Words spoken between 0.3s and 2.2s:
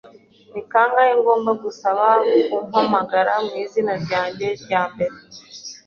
Ni kangahe ngomba kugusaba